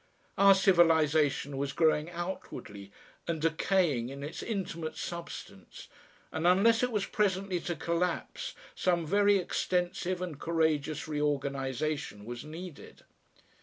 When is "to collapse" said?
7.59-8.55